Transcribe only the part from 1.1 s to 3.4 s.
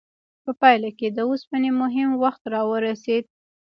د اوسپنې مهم وخت راورسید.